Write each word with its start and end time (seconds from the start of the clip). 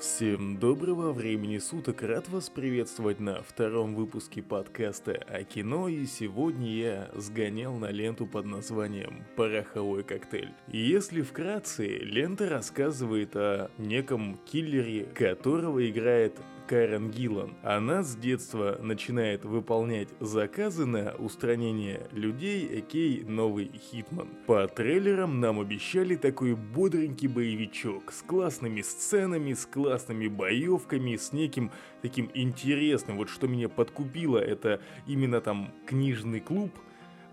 Всем 0.00 0.58
доброго 0.58 1.12
времени 1.12 1.58
суток, 1.58 2.02
рад 2.02 2.28
вас 2.28 2.48
приветствовать 2.48 3.18
на 3.18 3.42
втором 3.42 3.96
выпуске 3.96 4.44
подкаста 4.44 5.14
о 5.28 5.42
кино, 5.42 5.88
и 5.88 6.06
сегодня 6.06 6.72
я 6.72 7.10
сгонял 7.16 7.74
на 7.74 7.90
ленту 7.90 8.24
под 8.24 8.46
названием 8.46 9.24
«Пороховой 9.34 10.04
коктейль». 10.04 10.52
Если 10.68 11.20
вкратце, 11.20 11.88
лента 11.88 12.48
рассказывает 12.48 13.34
о 13.34 13.72
неком 13.76 14.38
киллере, 14.46 15.04
которого 15.16 15.84
играет 15.90 16.38
Карен 16.68 17.10
Гиллан. 17.10 17.54
Она 17.62 18.02
с 18.02 18.14
детства 18.14 18.78
начинает 18.80 19.46
выполнять 19.46 20.10
заказы 20.20 20.84
на 20.84 21.14
устранение 21.14 22.06
людей, 22.12 22.68
экей 22.80 23.24
новый 23.24 23.70
Хитман. 23.72 24.28
По 24.46 24.68
трейлерам 24.68 25.40
нам 25.40 25.60
обещали 25.60 26.14
такой 26.14 26.54
бодренький 26.54 27.28
боевичок 27.28 28.12
с 28.12 28.20
классными 28.20 28.82
сценами, 28.82 29.54
с 29.54 29.64
классными 29.64 30.28
боевками, 30.28 31.16
с 31.16 31.32
неким 31.32 31.70
таким 32.02 32.30
интересным. 32.34 33.16
Вот 33.16 33.30
что 33.30 33.48
меня 33.48 33.70
подкупило, 33.70 34.38
это 34.38 34.82
именно 35.06 35.40
там 35.40 35.72
книжный 35.86 36.40
клуб, 36.40 36.70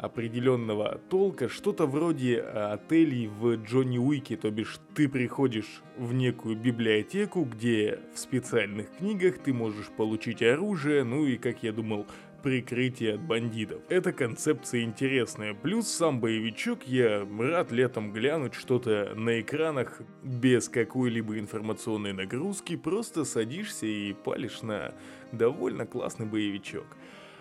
определенного 0.06 1.00
толка, 1.10 1.50
что-то 1.50 1.86
вроде 1.86 2.38
э, 2.38 2.74
отелей 2.74 3.28
в 3.28 3.56
Джонни 3.56 3.98
Уике, 3.98 4.38
то 4.38 4.50
бишь 4.52 4.80
ты 4.96 5.10
приходишь 5.10 5.82
в 5.98 6.14
некую 6.14 6.56
библиотеку, 6.56 7.44
где 7.44 8.00
в 8.14 8.20
специальных 8.20 8.88
книгах 8.98 9.40
ты 9.40 9.54
можешь 9.54 9.90
получить 9.90 10.42
оружие, 10.42 11.04
ну 11.04 11.26
и, 11.26 11.38
как 11.38 11.64
я 11.64 11.72
думал, 11.72 12.06
прикрытие 12.46 13.16
от 13.16 13.22
бандитов. 13.22 13.82
Эта 13.90 14.14
концепция 14.14 14.84
интересная. 14.84 15.56
Плюс 15.56 15.88
сам 15.88 16.20
боевичок 16.20 16.84
я 16.84 17.28
рад 17.40 17.72
летом 17.72 18.12
глянуть 18.12 18.54
что-то 18.54 19.14
на 19.16 19.42
экранах 19.42 20.00
без 20.22 20.70
какой-либо 20.70 21.40
информационной 21.40 22.14
нагрузки. 22.14 22.76
Просто 22.76 23.26
садишься 23.26 23.88
и 23.88 24.14
палишь 24.14 24.62
на 24.62 24.94
довольно 25.32 25.88
классный 25.88 26.28
боевичок. 26.28 26.86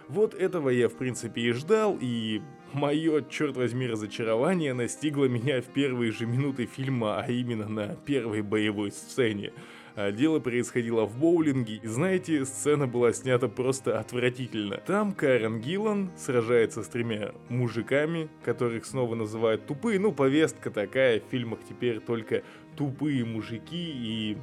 Вот 0.09 0.35
этого 0.35 0.69
я 0.69 0.89
в 0.89 0.95
принципе 0.95 1.43
и 1.43 1.53
ждал, 1.53 1.97
и 2.01 2.43
мое, 2.73 3.23
черт 3.23 3.57
возьми, 3.57 3.87
разочарование 3.87 4.75
настигло 4.75 5.25
меня 5.27 5.63
в 5.63 5.67
первые 5.67 6.13
же 6.13 6.27
минуты 6.27 6.67
фильма, 6.67 7.21
а 7.21 7.31
именно 7.31 7.69
на 7.69 7.97
первой 7.97 8.43
боевой 8.43 8.93
сцене. 8.93 9.53
А 9.97 10.11
дело 10.11 10.41
происходило 10.41 11.05
в 11.05 11.17
боулинге, 11.19 11.77
и 11.77 11.87
знаете, 11.87 12.45
сцена 12.45 12.89
была 12.89 13.13
снята 13.13 13.49
просто 13.49 13.99
отвратительно. 13.99 14.79
Там 14.79 15.13
Карен 15.13 15.61
Гиллан 15.61 16.11
сражается 16.17 16.83
с 16.83 16.89
тремя 16.89 17.33
мужиками, 17.49 18.29
которых 18.45 18.87
снова 18.87 19.15
называют 19.15 19.67
тупые, 19.67 20.01
ну 20.01 20.13
повестка 20.13 20.71
такая, 20.71 21.21
в 21.21 21.31
фильмах 21.31 21.61
теперь 21.69 22.01
только 22.01 22.43
тупые 22.77 23.25
мужики 23.25 23.93
и 23.95 24.37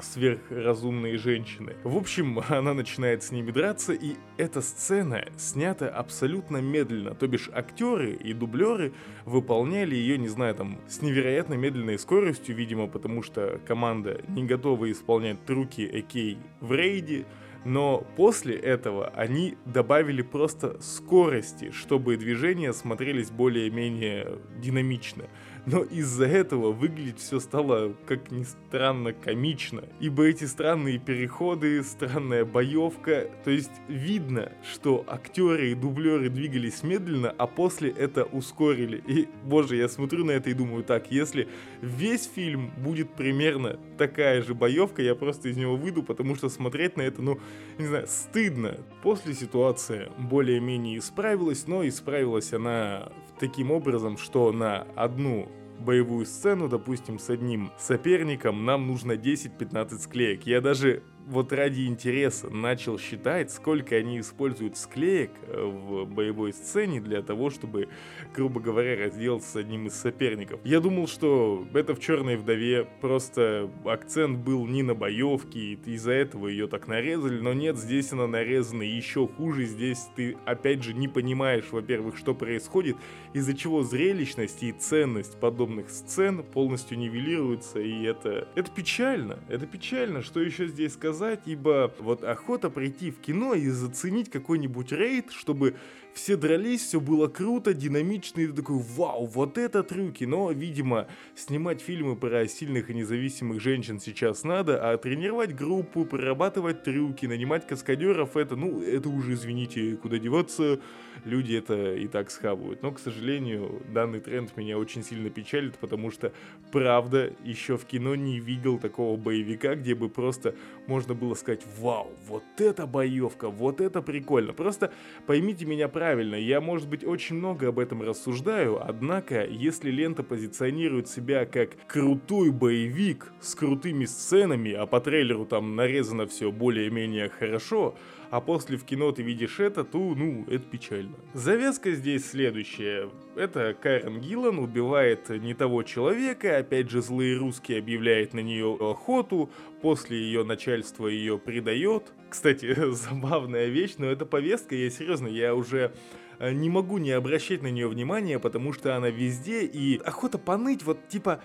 сверхразумные 0.00 1.18
женщины. 1.18 1.76
В 1.84 1.96
общем, 1.96 2.40
она 2.48 2.74
начинает 2.74 3.22
с 3.22 3.30
ними 3.30 3.50
драться, 3.50 3.92
и 3.92 4.16
эта 4.36 4.60
сцена 4.60 5.24
снята 5.36 5.88
абсолютно 5.88 6.58
медленно, 6.58 7.14
то 7.14 7.26
бишь 7.26 7.50
актеры 7.52 8.12
и 8.12 8.32
дублеры 8.32 8.92
выполняли 9.24 9.94
ее, 9.94 10.18
не 10.18 10.28
знаю, 10.28 10.54
там, 10.54 10.80
с 10.88 11.02
невероятно 11.02 11.54
медленной 11.54 11.98
скоростью, 11.98 12.54
видимо, 12.54 12.86
потому 12.86 13.22
что 13.22 13.60
команда 13.66 14.20
не 14.28 14.44
готова 14.44 14.90
исполнять 14.90 15.44
трюки 15.44 15.88
Экей 15.90 16.38
в 16.60 16.72
рейде, 16.72 17.26
но 17.64 18.06
после 18.16 18.56
этого 18.56 19.08
они 19.08 19.56
добавили 19.64 20.22
просто 20.22 20.80
скорости, 20.80 21.70
чтобы 21.70 22.16
движения 22.16 22.72
смотрелись 22.72 23.30
более-менее 23.30 24.38
динамично 24.58 25.24
но 25.70 25.82
из-за 25.82 26.24
этого 26.24 26.72
выглядеть 26.72 27.18
все 27.18 27.40
стало, 27.40 27.94
как 28.06 28.30
ни 28.30 28.42
странно, 28.44 29.12
комично. 29.12 29.84
Ибо 30.00 30.24
эти 30.24 30.44
странные 30.44 30.98
переходы, 30.98 31.82
странная 31.82 32.46
боевка, 32.46 33.28
то 33.44 33.50
есть 33.50 33.70
видно, 33.86 34.52
что 34.72 35.04
актеры 35.06 35.72
и 35.72 35.74
дублеры 35.74 36.30
двигались 36.30 36.82
медленно, 36.82 37.34
а 37.36 37.46
после 37.46 37.90
это 37.90 38.24
ускорили. 38.24 39.02
И, 39.06 39.28
боже, 39.44 39.76
я 39.76 39.88
смотрю 39.88 40.24
на 40.24 40.30
это 40.30 40.48
и 40.48 40.54
думаю, 40.54 40.84
так, 40.84 41.10
если 41.10 41.48
весь 41.82 42.30
фильм 42.34 42.70
будет 42.78 43.10
примерно 43.10 43.78
такая 43.98 44.40
же 44.40 44.54
боевка, 44.54 45.02
я 45.02 45.14
просто 45.14 45.50
из 45.50 45.58
него 45.58 45.76
выйду, 45.76 46.02
потому 46.02 46.34
что 46.34 46.48
смотреть 46.48 46.96
на 46.96 47.02
это, 47.02 47.20
ну, 47.20 47.38
не 47.76 47.86
знаю, 47.86 48.06
стыдно. 48.06 48.78
После 49.02 49.34
ситуация 49.34 50.08
более-менее 50.16 50.98
исправилась, 50.98 51.66
но 51.66 51.86
исправилась 51.86 52.54
она 52.54 53.12
таким 53.38 53.70
образом, 53.70 54.16
что 54.16 54.50
на 54.52 54.86
одну 54.96 55.48
боевую 55.78 56.26
сцену, 56.26 56.68
допустим, 56.68 57.18
с 57.18 57.30
одним 57.30 57.72
соперником, 57.78 58.64
нам 58.64 58.86
нужно 58.86 59.12
10-15 59.12 59.98
склеек. 59.98 60.46
Я 60.46 60.60
даже 60.60 61.02
вот 61.28 61.52
ради 61.52 61.86
интереса 61.86 62.48
начал 62.48 62.98
считать, 62.98 63.50
сколько 63.50 63.94
они 63.96 64.20
используют 64.20 64.78
склеек 64.78 65.30
э, 65.42 65.62
в 65.62 66.06
боевой 66.06 66.52
сцене 66.52 67.00
для 67.00 67.22
того, 67.22 67.50
чтобы, 67.50 67.88
грубо 68.34 68.60
говоря, 68.60 68.96
разделаться 68.96 69.50
с 69.50 69.56
одним 69.56 69.86
из 69.86 69.94
соперников. 69.94 70.60
Я 70.64 70.80
думал, 70.80 71.06
что 71.06 71.66
это 71.74 71.94
в 71.94 72.00
«Черной 72.00 72.36
вдове» 72.36 72.88
просто 73.00 73.70
акцент 73.84 74.38
был 74.38 74.66
не 74.66 74.82
на 74.82 74.94
боевке, 74.94 75.58
и 75.60 75.78
из-за 75.84 76.12
этого 76.12 76.48
ее 76.48 76.66
так 76.66 76.88
нарезали, 76.88 77.40
но 77.40 77.52
нет, 77.52 77.76
здесь 77.76 78.12
она 78.12 78.26
нарезана 78.26 78.82
еще 78.82 79.26
хуже, 79.26 79.66
здесь 79.66 80.08
ты, 80.16 80.36
опять 80.46 80.82
же, 80.82 80.94
не 80.94 81.08
понимаешь, 81.08 81.66
во-первых, 81.70 82.16
что 82.16 82.34
происходит, 82.34 82.96
из-за 83.34 83.54
чего 83.54 83.82
зрелищность 83.82 84.62
и 84.62 84.72
ценность 84.72 85.38
подобных 85.38 85.90
сцен 85.90 86.42
полностью 86.42 86.98
нивелируются, 86.98 87.80
и 87.80 88.02
это, 88.04 88.48
это 88.54 88.70
печально, 88.70 89.38
это 89.48 89.66
печально, 89.66 90.22
что 90.22 90.40
еще 90.40 90.66
здесь 90.66 90.94
сказать, 90.94 91.17
сказать, 91.18 91.40
ибо 91.46 91.92
вот 91.98 92.22
охота 92.22 92.70
прийти 92.70 93.10
в 93.10 93.18
кино 93.18 93.54
и 93.54 93.68
заценить 93.70 94.30
какой-нибудь 94.30 94.92
рейд, 94.92 95.32
чтобы 95.32 95.74
все 96.18 96.36
дрались, 96.36 96.82
все 96.82 97.00
было 97.00 97.28
круто, 97.28 97.72
динамично, 97.72 98.40
и 98.40 98.48
ты 98.48 98.52
такой, 98.52 98.78
вау, 98.78 99.26
вот 99.26 99.56
это 99.56 99.84
трюки. 99.84 100.24
Но, 100.24 100.50
видимо, 100.50 101.06
снимать 101.36 101.80
фильмы 101.80 102.16
про 102.16 102.46
сильных 102.48 102.90
и 102.90 102.94
независимых 102.94 103.60
женщин 103.60 104.00
сейчас 104.00 104.42
надо, 104.42 104.90
а 104.90 104.98
тренировать 104.98 105.54
группу, 105.54 106.04
прорабатывать 106.04 106.82
трюки, 106.82 107.26
нанимать 107.26 107.68
каскадеров, 107.68 108.36
это, 108.36 108.56
ну, 108.56 108.82
это 108.82 109.08
уже, 109.08 109.34
извините, 109.34 109.96
куда 109.96 110.18
деваться, 110.18 110.80
люди 111.24 111.54
это 111.54 111.94
и 111.94 112.08
так 112.08 112.32
схавают. 112.32 112.82
Но, 112.82 112.90
к 112.90 112.98
сожалению, 112.98 113.80
данный 113.94 114.18
тренд 114.18 114.56
меня 114.56 114.76
очень 114.76 115.04
сильно 115.04 115.30
печалит, 115.30 115.78
потому 115.78 116.10
что, 116.10 116.32
правда, 116.72 117.32
еще 117.44 117.76
в 117.76 117.84
кино 117.84 118.16
не 118.16 118.40
видел 118.40 118.78
такого 118.78 119.16
боевика, 119.16 119.76
где 119.76 119.94
бы 119.94 120.08
просто 120.08 120.56
можно 120.88 121.14
было 121.14 121.34
сказать, 121.34 121.62
вау, 121.78 122.10
вот 122.26 122.42
это 122.58 122.88
боевка, 122.88 123.50
вот 123.50 123.80
это 123.80 124.02
прикольно. 124.02 124.52
Просто 124.52 124.92
поймите 125.26 125.64
меня 125.64 125.86
правильно, 125.86 126.07
правильно, 126.08 126.36
я, 126.36 126.62
может 126.62 126.88
быть, 126.88 127.04
очень 127.04 127.36
много 127.36 127.68
об 127.68 127.78
этом 127.78 128.00
рассуждаю, 128.00 128.80
однако, 128.82 129.44
если 129.44 129.90
лента 129.90 130.22
позиционирует 130.22 131.06
себя 131.06 131.44
как 131.44 131.76
крутой 131.86 132.50
боевик 132.50 133.30
с 133.42 133.54
крутыми 133.54 134.06
сценами, 134.06 134.72
а 134.72 134.86
по 134.86 135.00
трейлеру 135.00 135.44
там 135.44 135.76
нарезано 135.76 136.26
все 136.26 136.50
более-менее 136.50 137.28
хорошо, 137.28 137.94
а 138.30 138.40
после 138.40 138.76
в 138.76 138.84
кино 138.84 139.10
ты 139.12 139.22
видишь 139.22 139.58
это, 139.58 139.84
то, 139.84 139.98
ну, 139.98 140.44
это 140.48 140.64
печально. 140.64 141.16
Завязка 141.34 141.92
здесь 141.92 142.28
следующая. 142.30 143.10
Это 143.36 143.74
Карен 143.80 144.20
Гиллан 144.20 144.58
убивает 144.58 145.28
не 145.30 145.54
того 145.54 145.82
человека, 145.82 146.58
опять 146.58 146.90
же 146.90 147.00
злые 147.00 147.38
русские 147.38 147.78
объявляют 147.78 148.34
на 148.34 148.40
нее 148.40 148.76
охоту, 148.78 149.50
после 149.80 150.18
ее 150.18 150.44
начальство 150.44 151.06
ее 151.06 151.38
предает. 151.38 152.12
Кстати, 152.28 152.74
забавная 152.92 153.66
вещь, 153.66 153.94
но 153.98 154.06
это 154.06 154.26
повестка, 154.26 154.74
я 154.74 154.90
серьезно, 154.90 155.28
я 155.28 155.54
уже 155.54 155.92
э, 156.38 156.52
не 156.52 156.68
могу 156.68 156.98
не 156.98 157.12
обращать 157.12 157.62
на 157.62 157.70
нее 157.70 157.88
внимания, 157.88 158.38
потому 158.38 158.72
что 158.72 158.96
она 158.96 159.08
везде, 159.08 159.64
и 159.64 159.98
охота 159.98 160.36
поныть, 160.38 160.82
вот 160.82 161.08
типа, 161.08 161.40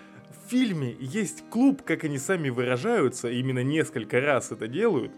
в 0.45 0.50
фильме 0.50 0.95
есть 1.00 1.44
клуб, 1.50 1.83
как 1.83 2.03
они 2.03 2.18
сами 2.18 2.50
выражаются, 2.50 3.29
именно 3.29 3.63
несколько 3.63 4.19
раз 4.19 4.51
это 4.51 4.68
делают, 4.68 5.12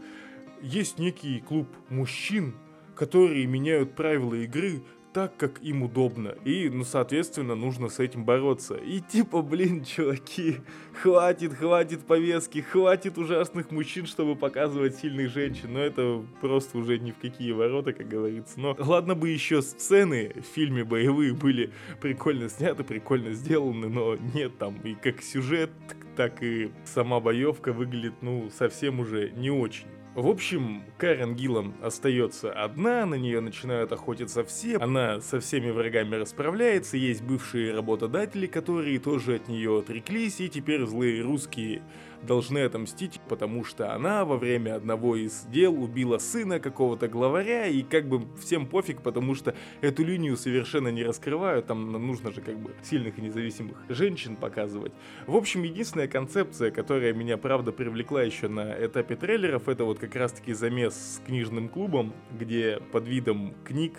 есть 0.61 0.99
некий 0.99 1.39
клуб 1.39 1.67
мужчин, 1.89 2.55
которые 2.95 3.45
меняют 3.45 3.95
правила 3.95 4.35
игры 4.35 4.81
так, 5.15 5.37
как 5.37 5.63
им 5.63 5.83
удобно. 5.83 6.35
И, 6.43 6.67
ну, 6.67 6.83
соответственно, 6.83 7.55
нужно 7.55 7.87
с 7.87 7.99
этим 7.99 8.25
бороться. 8.25 8.75
И 8.75 8.99
типа, 8.99 9.41
блин, 9.41 9.85
чуваки, 9.85 10.57
хватит, 11.01 11.53
хватит 11.53 12.05
повестки, 12.05 12.59
хватит 12.59 13.17
ужасных 13.17 13.71
мужчин, 13.71 14.07
чтобы 14.07 14.35
показывать 14.35 14.97
сильных 14.97 15.31
женщин. 15.31 15.71
Но 15.71 15.79
это 15.79 16.21
просто 16.41 16.77
уже 16.77 16.99
ни 16.99 17.11
в 17.11 17.17
какие 17.17 17.53
ворота, 17.53 17.93
как 17.93 18.09
говорится. 18.09 18.59
Но 18.59 18.75
ладно 18.77 19.15
бы 19.15 19.29
еще 19.29 19.61
сцены 19.61 20.33
в 20.35 20.53
фильме 20.53 20.83
боевые 20.83 21.33
были 21.33 21.71
прикольно 22.01 22.49
сняты, 22.49 22.83
прикольно 22.83 23.31
сделаны, 23.31 23.87
но 23.87 24.17
нет 24.33 24.57
там 24.57 24.81
и 24.83 24.95
как 24.95 25.21
сюжет, 25.21 25.69
так 26.17 26.43
и 26.43 26.71
сама 26.83 27.21
боевка 27.21 27.71
выглядит, 27.71 28.15
ну, 28.21 28.49
совсем 28.53 28.99
уже 28.99 29.29
не 29.31 29.49
очень. 29.49 29.87
В 30.15 30.29
общем, 30.29 30.83
Карен 30.97 31.35
Гиллан 31.35 31.73
остается 31.81 32.49
одна, 32.49 33.05
на 33.05 33.15
нее 33.15 33.41
начинают 33.41 33.91
охотиться 33.91 34.45
все, 34.45 34.77
она 34.77 35.19
со 35.19 35.41
всеми 35.41 35.71
врагами 35.71 36.15
расправляется, 36.15 36.95
есть 36.95 37.21
бывшие 37.21 37.73
работодатели, 37.73 38.47
которые 38.47 38.97
тоже 38.99 39.35
от 39.35 39.49
нее 39.49 39.79
отреклись, 39.79 40.39
и 40.39 40.47
теперь 40.47 40.85
злые 40.85 41.21
русские 41.21 41.81
должны 42.21 42.59
отомстить, 42.59 43.19
потому 43.27 43.65
что 43.65 43.93
она 43.93 44.23
во 44.23 44.37
время 44.37 44.75
одного 44.75 45.17
из 45.17 45.43
дел 45.47 45.83
убила 45.83 46.17
сына 46.17 46.61
какого-то 46.61 47.09
главаря, 47.09 47.67
и 47.67 47.83
как 47.83 48.07
бы 48.07 48.25
всем 48.39 48.67
пофиг, 48.67 49.01
потому 49.01 49.35
что 49.35 49.53
эту 49.81 50.05
линию 50.05 50.37
совершенно 50.37 50.87
не 50.87 51.03
раскрывают, 51.03 51.67
там 51.67 51.91
нужно 51.91 52.31
же 52.31 52.39
как 52.39 52.57
бы 52.57 52.71
сильных 52.83 53.19
и 53.19 53.21
независимых 53.21 53.77
женщин 53.89 54.37
показывать. 54.37 54.93
В 55.27 55.35
общем, 55.35 55.63
единственная 55.63 56.07
концепция, 56.07 56.71
которая 56.71 57.11
меня 57.11 57.35
правда 57.37 57.73
привлекла 57.73 58.23
еще 58.23 58.47
на 58.47 58.73
этапе 58.85 59.17
трейлеров, 59.17 59.67
это 59.67 59.83
вот 59.83 59.99
как 60.05 60.15
раз-таки 60.15 60.53
замес 60.53 60.93
с 60.93 61.21
книжным 61.25 61.69
клубом, 61.69 62.13
где 62.37 62.79
под 62.91 63.07
видом 63.07 63.53
книг 63.63 63.93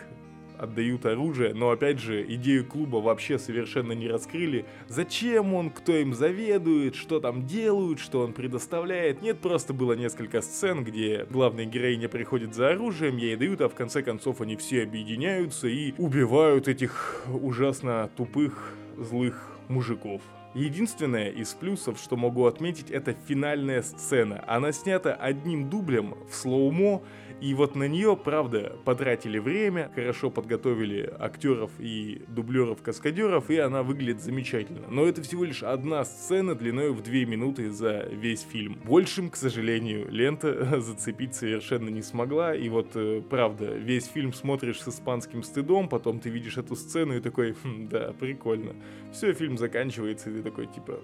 отдают 0.58 1.04
оружие, 1.06 1.54
но 1.54 1.70
опять 1.70 1.98
же, 1.98 2.24
идею 2.34 2.64
клуба 2.64 2.96
вообще 2.96 3.38
совершенно 3.38 3.92
не 3.92 4.08
раскрыли. 4.08 4.64
Зачем 4.88 5.54
он, 5.54 5.70
кто 5.70 5.92
им 5.92 6.14
заведует, 6.14 6.94
что 6.94 7.20
там 7.20 7.46
делают, 7.46 7.98
что 7.98 8.20
он 8.20 8.32
предоставляет. 8.32 9.22
Нет, 9.22 9.38
просто 9.40 9.74
было 9.74 9.92
несколько 9.92 10.40
сцен, 10.40 10.84
где 10.84 11.26
главная 11.30 11.66
героиня 11.66 12.08
приходит 12.08 12.54
за 12.54 12.70
оружием, 12.70 13.16
ей 13.16 13.36
дают, 13.36 13.60
а 13.60 13.68
в 13.68 13.74
конце 13.74 14.02
концов 14.02 14.40
они 14.40 14.56
все 14.56 14.82
объединяются 14.82 15.68
и 15.68 15.92
убивают 15.98 16.68
этих 16.68 17.24
ужасно 17.28 18.10
тупых, 18.16 18.74
злых 18.96 19.52
мужиков. 19.68 20.22
Единственное 20.56 21.28
из 21.28 21.52
плюсов, 21.52 21.98
что 21.98 22.16
могу 22.16 22.46
отметить, 22.46 22.90
это 22.90 23.14
финальная 23.28 23.82
сцена. 23.82 24.42
Она 24.46 24.72
снята 24.72 25.12
одним 25.14 25.68
дублем 25.68 26.14
в 26.30 26.34
слоумо, 26.34 27.02
и 27.40 27.52
вот 27.52 27.76
на 27.76 27.86
нее, 27.86 28.16
правда, 28.16 28.76
потратили 28.86 29.38
время, 29.38 29.90
хорошо 29.94 30.30
подготовили 30.30 31.12
актеров 31.18 31.70
и 31.78 32.22
дублеров-каскадеров, 32.28 33.50
и 33.50 33.58
она 33.58 33.82
выглядит 33.82 34.22
замечательно. 34.22 34.86
Но 34.88 35.06
это 35.06 35.22
всего 35.22 35.44
лишь 35.44 35.62
одна 35.62 36.06
сцена 36.06 36.54
длиной 36.54 36.92
в 36.92 37.02
две 37.02 37.26
минуты 37.26 37.70
за 37.70 38.08
весь 38.10 38.40
фильм. 38.40 38.80
Большим, 38.86 39.28
к 39.28 39.36
сожалению, 39.36 40.10
лента 40.10 40.80
зацепить 40.80 41.34
совершенно 41.34 41.90
не 41.90 42.00
смогла, 42.00 42.54
и 42.54 42.70
вот, 42.70 42.92
э, 42.94 43.20
правда, 43.28 43.66
весь 43.74 44.06
фильм 44.06 44.32
смотришь 44.32 44.80
с 44.80 44.88
испанским 44.88 45.42
стыдом, 45.42 45.90
потом 45.90 46.20
ты 46.20 46.30
видишь 46.30 46.56
эту 46.56 46.74
сцену 46.74 47.18
и 47.18 47.20
такой, 47.20 47.52
хм, 47.52 47.88
да, 47.88 48.14
прикольно. 48.18 48.74
Все, 49.12 49.34
фильм 49.34 49.58
заканчивается, 49.58 50.30
и 50.30 50.34
ты 50.34 50.42
такой, 50.50 50.66
типа, 50.66 51.00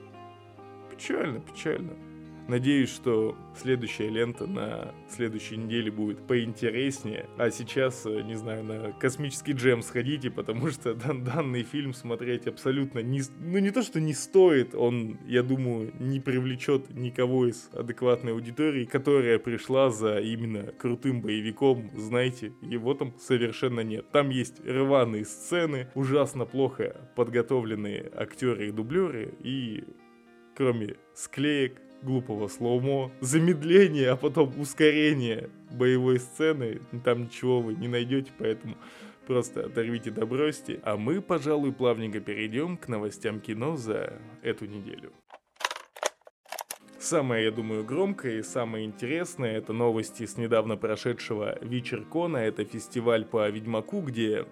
печально, 0.90 1.40
печально. 1.40 1.96
Надеюсь, 2.48 2.90
что 2.90 3.36
следующая 3.56 4.08
лента 4.08 4.46
на 4.46 4.94
следующей 5.08 5.56
неделе 5.56 5.90
будет 5.90 6.26
поинтереснее. 6.26 7.28
А 7.38 7.50
сейчас, 7.50 8.04
э, 8.04 8.22
не 8.22 8.34
знаю, 8.34 8.64
на 8.64 8.92
космический 8.92 9.52
джем 9.52 9.82
сходите, 9.82 10.30
потому 10.30 10.68
что 10.68 10.94
дан 10.94 11.24
данный 11.24 11.62
фильм 11.62 11.94
смотреть 11.94 12.46
абсолютно 12.46 13.00
не... 13.00 13.22
Ну 13.38 13.58
не 13.58 13.70
то, 13.70 13.82
что 13.82 14.00
не 14.00 14.12
стоит, 14.12 14.74
он, 14.74 15.18
я 15.26 15.42
думаю, 15.42 15.92
не 15.98 16.20
привлечет 16.20 16.90
никого 16.90 17.46
из 17.46 17.70
адекватной 17.72 18.32
аудитории, 18.32 18.84
которая 18.84 19.38
пришла 19.38 19.90
за 19.90 20.18
именно 20.18 20.72
крутым 20.72 21.22
боевиком, 21.22 21.90
знаете, 21.96 22.52
его 22.60 22.94
там 22.94 23.14
совершенно 23.18 23.80
нет. 23.80 24.10
Там 24.10 24.30
есть 24.30 24.60
рваные 24.66 25.24
сцены, 25.24 25.88
ужасно 25.94 26.44
плохо 26.44 27.10
подготовленные 27.14 28.10
актеры 28.14 28.68
и 28.68 28.72
дублеры, 28.72 29.34
и 29.40 29.84
кроме 30.56 30.96
склеек, 31.14 31.80
глупого 32.02 32.48
слоумо, 32.48 33.10
замедление, 33.20 34.10
а 34.10 34.16
потом 34.16 34.52
ускорение 34.60 35.50
боевой 35.70 36.18
сцены, 36.18 36.80
там 37.04 37.24
ничего 37.24 37.60
вы 37.60 37.74
не 37.74 37.88
найдете, 37.88 38.30
поэтому 38.38 38.76
просто 39.26 39.66
оторвите 39.66 40.10
да 40.10 40.26
бросьте. 40.26 40.80
А 40.82 40.96
мы, 40.96 41.20
пожалуй, 41.20 41.72
плавненько 41.72 42.20
перейдем 42.20 42.76
к 42.76 42.88
новостям 42.88 43.40
кино 43.40 43.76
за 43.76 44.14
эту 44.42 44.66
неделю. 44.66 45.12
Самое, 46.98 47.46
я 47.46 47.50
думаю, 47.50 47.84
громкое 47.84 48.38
и 48.38 48.42
самое 48.42 48.86
интересное 48.86 49.56
это 49.58 49.72
новости 49.72 50.24
с 50.24 50.36
недавно 50.36 50.76
прошедшего 50.76 51.58
Вечеркона. 51.60 52.36
Это 52.36 52.64
фестиваль 52.64 53.24
по 53.24 53.48
Ведьмаку, 53.48 54.02
где 54.02 54.46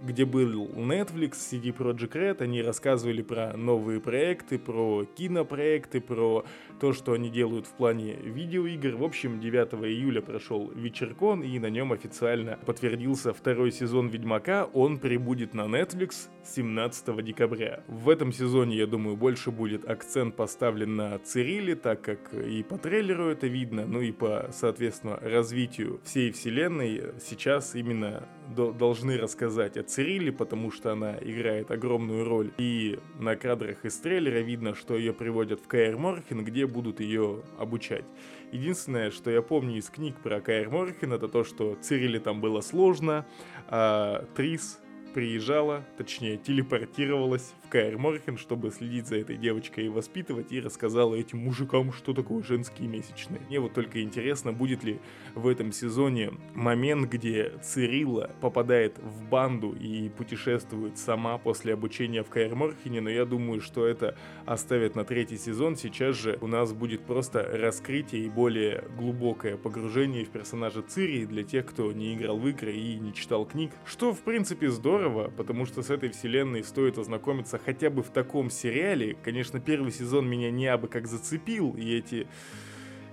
где 0.00 0.24
был 0.24 0.66
Netflix, 0.66 1.32
CD 1.32 1.74
Projekt 1.76 2.12
Red, 2.12 2.42
они 2.42 2.62
рассказывали 2.62 3.22
про 3.22 3.56
новые 3.56 4.00
проекты, 4.00 4.58
про 4.58 5.04
кинопроекты, 5.04 6.00
про 6.00 6.44
то, 6.80 6.92
что 6.92 7.12
они 7.12 7.30
делают 7.30 7.66
в 7.66 7.72
плане 7.72 8.14
видеоигр. 8.14 8.96
В 8.96 9.04
общем, 9.04 9.40
9 9.40 9.74
июля 9.84 10.20
прошел 10.20 10.70
Вечеркон, 10.74 11.42
и 11.42 11.58
на 11.58 11.70
нем 11.70 11.92
официально 11.92 12.58
подтвердился 12.66 13.32
второй 13.32 13.72
сезон 13.72 14.08
Ведьмака. 14.08 14.68
Он 14.72 14.98
прибудет 14.98 15.54
на 15.54 15.62
Netflix 15.62 16.28
17 16.44 17.24
декабря. 17.24 17.82
В 17.88 18.08
этом 18.08 18.32
сезоне, 18.32 18.76
я 18.76 18.86
думаю, 18.86 19.16
больше 19.16 19.50
будет 19.50 19.88
акцент 19.88 20.36
поставлен 20.36 20.96
на 20.96 21.18
Цириле, 21.18 21.76
так 21.76 22.02
как 22.02 22.34
и 22.34 22.62
по 22.62 22.76
трейлеру 22.76 23.28
это 23.28 23.46
видно, 23.46 23.86
ну 23.86 24.00
и 24.00 24.12
по, 24.12 24.50
соответственно, 24.52 25.16
развитию 25.16 26.00
всей 26.04 26.30
вселенной 26.32 27.14
сейчас 27.20 27.74
именно 27.74 28.28
должны 28.54 29.18
рассказать 29.18 29.76
о 29.76 29.82
Цириле, 29.82 30.32
потому 30.32 30.70
что 30.70 30.92
она 30.92 31.16
играет 31.20 31.70
огромную 31.70 32.24
роль. 32.24 32.52
И 32.58 32.98
на 33.18 33.36
кадрах 33.36 33.84
из 33.84 33.96
трейлера 33.98 34.38
видно, 34.38 34.74
что 34.74 34.96
ее 34.96 35.12
приводят 35.12 35.60
в 35.60 35.66
Каэр 35.66 35.96
Морхен, 35.96 36.44
где 36.44 36.66
будут 36.66 37.00
ее 37.00 37.42
обучать. 37.58 38.04
Единственное, 38.52 39.10
что 39.10 39.30
я 39.30 39.42
помню 39.42 39.78
из 39.78 39.90
книг 39.90 40.16
про 40.22 40.40
Каэр 40.40 40.70
Морхен, 40.70 41.12
это 41.12 41.28
то, 41.28 41.44
что 41.44 41.76
Цириле 41.80 42.20
там 42.20 42.40
было 42.40 42.60
сложно, 42.60 43.26
а 43.68 44.24
Трис 44.36 44.78
приезжала, 45.14 45.84
точнее 45.96 46.36
телепортировалась 46.36 47.54
в 47.74 47.76
Каэр 47.76 47.98
Морхен, 47.98 48.38
чтобы 48.38 48.70
следить 48.70 49.08
за 49.08 49.16
этой 49.16 49.36
девочкой 49.36 49.86
и 49.86 49.88
воспитывать, 49.88 50.52
и 50.52 50.60
рассказала 50.60 51.16
этим 51.16 51.38
мужикам, 51.38 51.92
что 51.92 52.14
такое 52.14 52.44
женские 52.44 52.86
месячные. 52.86 53.40
Мне 53.48 53.58
вот 53.58 53.72
только 53.72 54.00
интересно, 54.00 54.52
будет 54.52 54.84
ли 54.84 55.00
в 55.34 55.48
этом 55.48 55.72
сезоне 55.72 56.34
момент, 56.54 57.10
где 57.10 57.52
Цирилла 57.64 58.30
попадает 58.40 58.98
в 58.98 59.24
банду 59.28 59.72
и 59.72 60.08
путешествует 60.08 60.98
сама 60.98 61.36
после 61.36 61.74
обучения 61.74 62.22
в 62.22 62.28
Каэр 62.28 62.54
Морхене, 62.54 63.00
но 63.00 63.10
я 63.10 63.24
думаю, 63.24 63.60
что 63.60 63.84
это 63.84 64.16
оставят 64.46 64.94
на 64.94 65.04
третий 65.04 65.36
сезон. 65.36 65.74
Сейчас 65.74 66.14
же 66.14 66.38
у 66.40 66.46
нас 66.46 66.72
будет 66.72 67.00
просто 67.00 67.42
раскрытие 67.42 68.26
и 68.26 68.30
более 68.30 68.84
глубокое 68.96 69.56
погружение 69.56 70.24
в 70.24 70.28
персонажа 70.28 70.82
Цири 70.82 71.24
для 71.24 71.42
тех, 71.42 71.66
кто 71.66 71.90
не 71.92 72.14
играл 72.14 72.38
в 72.38 72.46
игры 72.46 72.72
и 72.72 72.94
не 73.00 73.12
читал 73.12 73.44
книг, 73.44 73.72
что 73.84 74.14
в 74.14 74.20
принципе 74.20 74.70
здорово, 74.70 75.32
потому 75.36 75.66
что 75.66 75.82
с 75.82 75.90
этой 75.90 76.10
вселенной 76.10 76.62
стоит 76.62 76.98
ознакомиться 76.98 77.58
хотя 77.64 77.90
бы 77.90 78.02
в 78.02 78.10
таком 78.10 78.50
сериале. 78.50 79.16
Конечно, 79.22 79.60
первый 79.60 79.92
сезон 79.92 80.28
меня 80.28 80.50
не 80.50 80.66
абы 80.66 80.88
как 80.88 81.06
зацепил, 81.06 81.72
и 81.72 81.96
эти... 81.96 82.26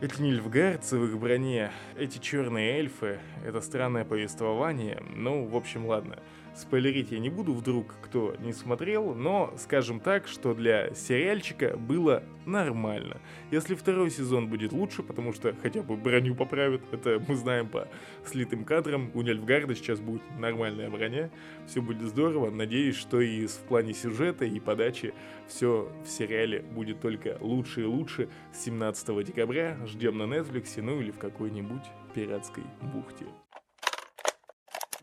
Эти 0.01 0.19
нильфгардцы 0.19 0.97
в 0.97 1.05
их 1.05 1.19
броне, 1.19 1.69
эти 1.95 2.17
черные 2.17 2.79
эльфы, 2.79 3.19
это 3.45 3.61
странное 3.61 4.03
повествование. 4.03 4.99
Ну, 5.15 5.45
в 5.45 5.55
общем, 5.55 5.85
ладно. 5.85 6.17
Спойлерить 6.55 7.11
я 7.11 7.19
не 7.19 7.29
буду 7.29 7.53
вдруг, 7.53 7.95
кто 8.01 8.35
не 8.39 8.51
смотрел, 8.51 9.13
но 9.13 9.53
скажем 9.57 9.99
так, 9.99 10.27
что 10.27 10.53
для 10.53 10.93
сериальчика 10.93 11.77
было 11.77 12.23
нормально. 12.45 13.21
Если 13.51 13.73
второй 13.73 14.11
сезон 14.11 14.47
будет 14.47 14.73
лучше, 14.73 15.01
потому 15.01 15.31
что 15.31 15.55
хотя 15.61 15.81
бы 15.81 15.95
броню 15.95 16.35
поправят, 16.35 16.81
это 16.91 17.23
мы 17.25 17.35
знаем 17.35 17.67
по 17.67 17.87
слитым 18.25 18.65
кадрам, 18.65 19.11
у 19.13 19.21
Нельфгарда 19.21 19.75
сейчас 19.75 19.99
будет 19.99 20.23
нормальная 20.39 20.89
броня, 20.89 21.29
все 21.67 21.81
будет 21.81 22.01
здорово, 22.01 22.49
надеюсь, 22.49 22.95
что 22.95 23.21
и 23.21 23.47
в 23.47 23.57
плане 23.69 23.93
сюжета 23.93 24.43
и 24.43 24.59
подачи 24.59 25.13
все 25.47 25.89
в 26.05 26.09
сериале 26.09 26.61
будет 26.61 26.99
только 26.99 27.37
лучше 27.39 27.81
и 27.81 27.85
лучше. 27.85 28.29
17 28.53 29.25
декабря 29.25 29.77
ждем 29.85 30.17
на 30.17 30.23
Netflix, 30.23 30.81
ну 30.81 30.99
или 30.99 31.11
в 31.11 31.17
какой-нибудь 31.17 31.83
пиратской 32.13 32.63
бухте. 32.93 33.25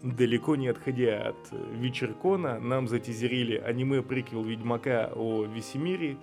Далеко 0.02 0.54
не 0.54 0.68
отходя 0.68 1.28
от 1.28 1.52
Вечеркона, 1.72 2.60
нам 2.60 2.86
затизерили 2.86 3.56
аниме-приквел 3.56 4.44
Ведьмака 4.44 5.10
о 5.16 5.44
Весемире, 5.44 6.16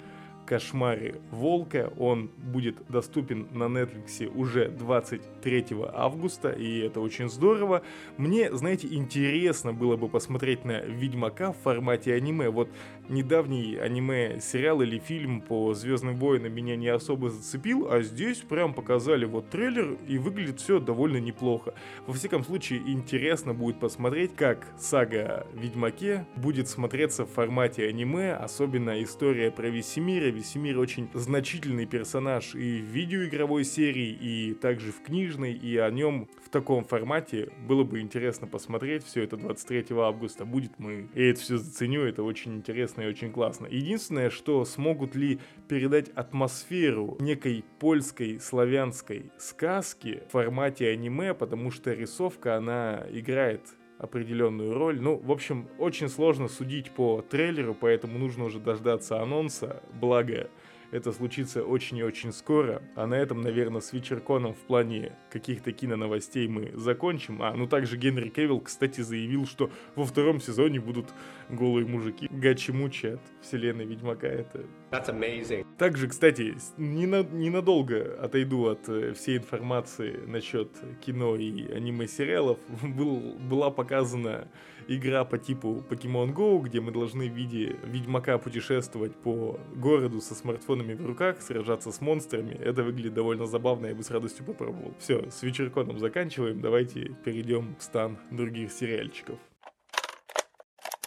Кошмаре 0.45 1.15
Волка. 1.31 1.91
Он 1.97 2.29
будет 2.37 2.77
доступен 2.89 3.47
на 3.51 3.63
Netflix 3.63 4.27
уже 4.27 4.69
23 4.69 5.65
августа, 5.93 6.49
и 6.49 6.79
это 6.79 6.99
очень 6.99 7.29
здорово. 7.29 7.81
Мне, 8.17 8.53
знаете, 8.55 8.87
интересно 8.91 9.73
было 9.73 9.97
бы 9.97 10.07
посмотреть 10.07 10.65
на 10.65 10.81
Ведьмака 10.81 11.51
в 11.51 11.57
формате 11.57 12.13
аниме. 12.13 12.49
Вот 12.49 12.69
недавний 13.09 13.75
аниме-сериал 13.75 14.81
или 14.81 14.99
фильм 14.99 15.41
по 15.41 15.73
Звездным 15.73 16.15
войнам 16.15 16.53
меня 16.53 16.75
не 16.75 16.87
особо 16.87 17.29
зацепил, 17.29 17.91
а 17.91 18.01
здесь 18.01 18.37
прям 18.39 18.73
показали 18.73 19.25
вот 19.25 19.49
трейлер, 19.49 19.97
и 20.07 20.17
выглядит 20.17 20.59
все 20.59 20.79
довольно 20.79 21.17
неплохо. 21.17 21.73
Во 22.07 22.13
всяком 22.13 22.43
случае, 22.43 22.81
интересно 22.85 23.53
будет 23.53 23.79
посмотреть, 23.79 24.35
как 24.35 24.67
сага 24.77 25.45
Ведьмаке 25.53 26.25
будет 26.35 26.67
смотреться 26.67 27.25
в 27.25 27.31
формате 27.31 27.87
аниме, 27.87 28.33
особенно 28.33 29.01
история 29.03 29.51
про 29.51 29.67
Весемира, 29.67 30.29
Весемир 30.35 30.77
очень 30.77 31.09
значительный 31.13 31.85
персонаж 31.85 32.55
и 32.55 32.81
в 32.81 32.85
видеоигровой 32.85 33.63
серии, 33.63 34.09
и 34.09 34.53
также 34.53 34.91
в 34.91 35.01
книжной, 35.01 35.53
и 35.53 35.77
о 35.77 35.89
нем 35.89 36.27
в 36.43 36.49
таком 36.49 36.83
формате 36.83 37.49
было 37.67 37.83
бы 37.83 38.01
интересно 38.01 38.47
посмотреть. 38.47 39.03
Все 39.05 39.23
это 39.23 39.37
23 39.37 39.85
августа 39.97 40.45
будет, 40.45 40.77
мы 40.77 41.09
и 41.13 41.23
это 41.23 41.39
все 41.39 41.57
заценю, 41.57 42.01
это 42.01 42.23
очень 42.23 42.55
интересно 42.55 43.01
и 43.01 43.07
очень 43.07 43.31
классно. 43.31 43.67
Единственное, 43.67 44.29
что 44.29 44.65
смогут 44.65 45.15
ли 45.15 45.39
передать 45.67 46.09
атмосферу 46.09 47.17
некой 47.19 47.63
польской 47.79 48.39
славянской 48.39 49.31
сказки 49.37 50.23
в 50.27 50.31
формате 50.31 50.89
аниме, 50.89 51.33
потому 51.33 51.71
что 51.71 51.93
рисовка, 51.93 52.57
она 52.57 53.05
играет 53.09 53.61
определенную 53.97 54.73
роль. 54.73 54.99
Ну, 55.01 55.17
в 55.17 55.31
общем, 55.31 55.67
очень 55.77 56.09
сложно 56.09 56.47
судить 56.47 56.91
по 56.91 57.21
трейлеру, 57.21 57.73
поэтому 57.73 58.17
нужно 58.19 58.45
уже 58.45 58.59
дождаться 58.59 59.21
анонса. 59.21 59.81
Благо, 59.93 60.49
это 60.95 61.11
случится 61.11 61.63
очень 61.63 61.97
и 61.97 62.03
очень 62.03 62.31
скоро. 62.31 62.81
А 62.95 63.05
на 63.05 63.15
этом, 63.15 63.41
наверное, 63.41 63.81
с 63.81 63.91
вечерконом 63.91 64.53
в 64.53 64.59
плане 64.59 65.11
каких-то 65.29 65.73
киноновостей 65.73 66.47
мы 66.47 66.71
закончим. 66.73 67.41
А, 67.41 67.53
ну 67.53 67.67
также 67.67 67.97
Генри 67.97 68.29
Кевилл, 68.29 68.61
кстати, 68.61 69.01
заявил, 69.01 69.45
что 69.45 69.69
во 69.95 70.05
втором 70.05 70.39
сезоне 70.39 70.79
будут 70.79 71.09
голые 71.49 71.85
мужики. 71.85 72.27
Гачи-мучи 72.31 73.07
от 73.07 73.21
вселенной 73.41 73.85
Ведьмака. 73.85 74.27
Это... 74.27 74.65
That's 74.91 75.09
amazing. 75.09 75.65
Также, 75.77 76.07
кстати, 76.07 76.55
не 76.77 77.05
на, 77.05 77.23
ненадолго 77.23 78.17
отойду 78.21 78.67
от 78.67 78.87
э, 78.87 79.13
всей 79.13 79.37
информации 79.37 80.17
насчет 80.25 80.69
кино 81.05 81.35
и 81.35 81.71
аниме-сериалов. 81.71 82.57
Был, 82.81 83.35
была 83.49 83.69
показана 83.69 84.47
игра 84.87 85.25
по 85.25 85.37
типу 85.37 85.83
Pokemon 85.89 86.33
Go, 86.33 86.61
где 86.61 86.81
мы 86.81 86.91
должны 86.91 87.29
в 87.29 87.33
виде 87.33 87.75
Ведьмака 87.83 88.37
путешествовать 88.37 89.15
по 89.15 89.59
городу 89.75 90.21
со 90.21 90.35
смартфонами 90.35 90.93
в 90.93 91.05
руках, 91.05 91.41
сражаться 91.41 91.91
с 91.91 92.01
монстрами. 92.01 92.53
Это 92.53 92.83
выглядит 92.83 93.13
довольно 93.13 93.45
забавно, 93.45 93.87
я 93.87 93.95
бы 93.95 94.03
с 94.03 94.11
радостью 94.11 94.45
попробовал. 94.45 94.93
Все, 94.99 95.29
с 95.29 95.43
вечерконом 95.43 95.99
заканчиваем, 95.99 96.61
давайте 96.61 97.15
перейдем 97.23 97.75
в 97.79 97.83
стан 97.83 98.17
других 98.31 98.71
сериальчиков. 98.71 99.39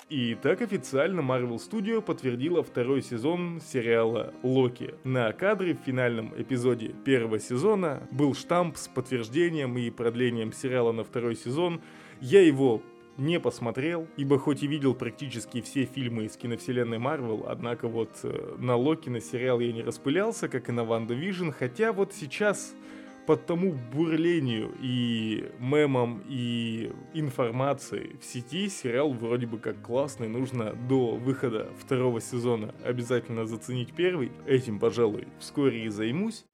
И 0.08 0.35
так 0.40 0.62
официально 0.62 1.20
Marvel 1.20 1.56
Studio 1.56 2.00
подтвердила 2.00 2.62
второй 2.62 3.02
сезон 3.02 3.61
сериала 3.61 4.32
Локи. 4.42 4.94
На 5.04 5.30
кадре 5.32 5.75
в 5.75 5.85
финальном 5.85 6.32
эпизоде 6.35 6.94
первого 7.04 7.38
сезона 7.38 8.08
был 8.11 8.35
штамп 8.35 8.78
с 8.78 8.88
подтверждением 8.88 9.76
и 9.76 9.90
продлением 9.90 10.54
сериала 10.54 10.92
на 10.92 11.04
второй 11.04 11.37
сезон. 11.37 11.82
Я 12.23 12.40
его 12.40 12.82
не 13.18 13.40
посмотрел, 13.40 14.06
ибо 14.16 14.38
хоть 14.38 14.62
и 14.62 14.66
видел 14.66 14.94
практически 14.94 15.60
все 15.60 15.84
фильмы 15.84 16.25
из 16.25 16.37
киновселенной 16.37 16.98
Марвел, 16.98 17.44
однако 17.48 17.88
вот 17.88 18.10
э, 18.22 18.56
на 18.58 18.76
Локи, 18.76 19.08
на 19.08 19.20
сериал 19.20 19.60
я 19.60 19.72
не 19.72 19.82
распылялся, 19.82 20.48
как 20.48 20.68
и 20.68 20.72
на 20.72 20.84
WandaVision, 20.85 21.50
хотя 21.50 21.92
вот 21.92 22.14
сейчас 22.14 22.75
по 23.26 23.44
тому 23.44 23.75
бурлению 23.92 24.72
и 24.80 25.50
мемам, 25.58 26.22
и 26.28 26.92
информации 27.12 28.16
в 28.22 28.25
сети 28.25 28.70
сериал 28.70 29.12
вроде 29.12 29.46
бы 29.46 29.58
как 29.58 29.82
классный, 29.82 30.28
нужно 30.28 30.72
до 30.88 31.16
выхода 31.16 31.68
второго 31.78 32.22
сезона 32.22 32.75
обязательно 32.84 33.44
заценить 33.44 33.92
первый. 33.92 34.32
Этим, 34.46 34.78
пожалуй, 34.78 35.28
вскоре 35.40 35.84
и 35.84 35.88
займусь. 35.88 36.46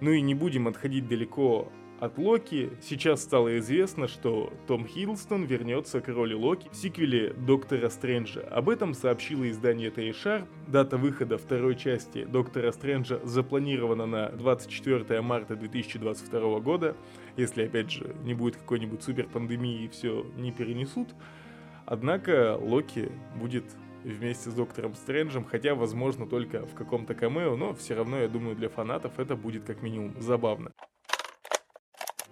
Ну 0.00 0.10
и 0.10 0.20
не 0.20 0.34
будем 0.34 0.66
отходить 0.66 1.06
далеко 1.06 1.70
от 2.00 2.18
Локи 2.18 2.72
сейчас 2.82 3.22
стало 3.22 3.58
известно, 3.58 4.08
что 4.08 4.52
Том 4.66 4.86
Хиддлстон 4.86 5.44
вернется 5.44 6.00
к 6.00 6.08
роли 6.08 6.34
Локи 6.34 6.68
в 6.70 6.76
сиквеле 6.76 7.32
Доктора 7.32 7.88
Стрэнджа. 7.88 8.42
Об 8.50 8.68
этом 8.68 8.94
сообщило 8.94 9.48
издание 9.48 9.90
Тейшар. 9.90 10.46
Дата 10.66 10.96
выхода 10.96 11.38
второй 11.38 11.76
части 11.76 12.24
Доктора 12.24 12.72
Стрэнджа 12.72 13.20
запланирована 13.24 14.06
на 14.06 14.28
24 14.30 15.22
марта 15.22 15.56
2022 15.56 16.60
года, 16.60 16.96
если 17.36 17.64
опять 17.64 17.90
же 17.90 18.14
не 18.24 18.34
будет 18.34 18.56
какой-нибудь 18.56 19.02
супер 19.02 19.26
пандемии 19.28 19.84
и 19.84 19.88
все 19.88 20.26
не 20.36 20.52
перенесут. 20.52 21.08
Однако 21.86 22.58
Локи 22.60 23.12
будет 23.36 23.64
вместе 24.04 24.50
с 24.50 24.54
Доктором 24.54 24.94
Стрэнджем, 24.94 25.44
хотя, 25.44 25.74
возможно, 25.74 26.26
только 26.26 26.66
в 26.66 26.74
каком-то 26.74 27.14
камео, 27.14 27.56
но 27.56 27.74
все 27.74 27.94
равно, 27.94 28.18
я 28.18 28.28
думаю, 28.28 28.56
для 28.56 28.68
фанатов 28.68 29.18
это 29.18 29.36
будет 29.36 29.64
как 29.64 29.82
минимум 29.82 30.20
забавно. 30.20 30.72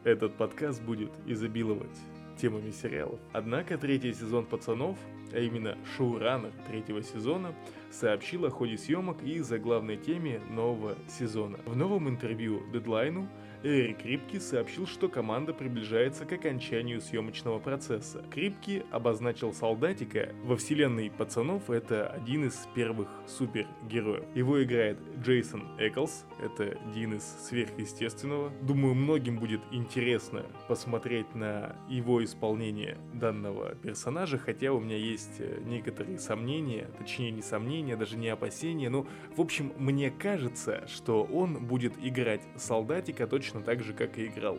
Этот 0.04 0.34
подкаст 0.34 0.82
будет 0.82 1.12
изобиловать 1.26 1.96
темами 2.36 2.72
сериалов. 2.72 3.20
Однако 3.32 3.78
третий 3.78 4.12
сезон 4.12 4.46
«Пацанов», 4.46 4.98
а 5.32 5.38
именно 5.38 5.78
шоураннер 5.96 6.50
третьего 6.68 7.02
сезона, 7.04 7.54
сообщил 7.92 8.44
о 8.44 8.50
ходе 8.50 8.76
съемок 8.76 9.22
и 9.22 9.38
заглавной 9.38 9.96
теме 9.96 10.40
нового 10.50 10.96
сезона. 11.08 11.58
В 11.66 11.76
новом 11.76 12.08
интервью 12.08 12.62
Дедлайну 12.72 13.28
Эрик 13.64 13.98
Крипки 14.02 14.38
сообщил, 14.38 14.86
что 14.86 15.08
команда 15.08 15.54
приближается 15.54 16.24
к 16.24 16.32
окончанию 16.32 17.00
съемочного 17.00 17.60
процесса. 17.60 18.24
Крипки 18.30 18.84
обозначил 18.90 19.52
солдатика 19.52 20.34
во 20.42 20.56
вселенной 20.56 21.10
пацанов, 21.10 21.70
это 21.70 22.08
один 22.08 22.46
из 22.46 22.66
первых 22.74 23.08
супергероев. 23.26 24.24
Его 24.34 24.62
играет 24.64 24.98
Джейсон 25.22 25.68
Эклс, 25.78 26.24
это 26.42 26.76
один 26.90 27.14
из 27.14 27.22
сверхъестественного. 27.22 28.50
Думаю, 28.62 28.94
многим 28.94 29.38
будет 29.38 29.60
интересно 29.70 30.44
посмотреть 30.66 31.32
на 31.34 31.76
его 31.88 32.24
исполнение 32.24 32.98
данного 33.14 33.76
персонажа, 33.76 34.38
хотя 34.38 34.72
у 34.72 34.80
меня 34.80 34.96
есть 34.96 35.36
э, 35.38 35.60
некоторые 35.64 36.18
сомнения, 36.18 36.88
точнее 36.98 37.30
не 37.30 37.42
сомнения, 37.42 37.96
даже 37.96 38.16
не 38.16 38.28
опасения, 38.28 38.90
но 38.90 39.06
в 39.36 39.40
общем 39.40 39.72
мне 39.76 40.10
кажется, 40.10 40.84
что 40.88 41.22
он 41.22 41.64
будет 41.64 41.92
играть 42.02 42.42
солдатика 42.56 43.28
точно 43.28 43.51
точно 43.52 43.62
так 43.62 43.82
же, 43.82 43.92
как 43.92 44.18
и 44.18 44.26
играл 44.26 44.58